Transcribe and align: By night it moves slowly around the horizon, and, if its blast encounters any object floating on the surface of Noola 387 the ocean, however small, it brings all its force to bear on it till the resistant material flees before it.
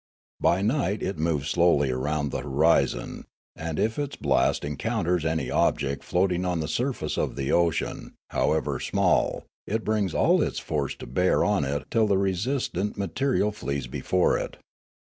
By 0.39 0.63
night 0.63 1.03
it 1.03 1.19
moves 1.19 1.49
slowly 1.49 1.91
around 1.91 2.31
the 2.31 2.39
horizon, 2.41 3.25
and, 3.55 3.77
if 3.77 3.99
its 3.99 4.15
blast 4.15 4.65
encounters 4.65 5.23
any 5.23 5.51
object 5.51 6.03
floating 6.03 6.43
on 6.43 6.59
the 6.59 6.67
surface 6.67 7.17
of 7.19 7.35
Noola 7.35 7.37
387 7.37 7.99
the 7.99 8.05
ocean, 8.07 8.13
however 8.31 8.79
small, 8.79 9.45
it 9.67 9.83
brings 9.85 10.15
all 10.15 10.41
its 10.41 10.57
force 10.57 10.95
to 10.95 11.05
bear 11.05 11.43
on 11.43 11.63
it 11.63 11.85
till 11.91 12.07
the 12.07 12.17
resistant 12.17 12.97
material 12.97 13.51
flees 13.51 13.85
before 13.85 14.39
it. 14.39 14.57